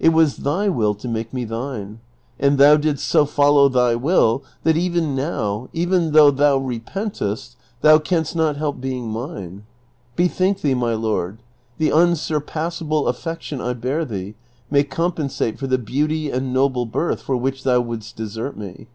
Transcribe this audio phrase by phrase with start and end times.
[0.00, 2.00] It was thy will to make me thine,
[2.40, 8.34] and thou didst so follow thy will, that now, even though thou repentest, thou canst
[8.34, 9.66] not help being mine.
[10.16, 11.42] Bethink thee, my lord,
[11.76, 14.36] the unsurpassable affection 1 bear thee
[14.70, 18.86] may compensate for the beauty and noble birth for which thou wouldst desert me.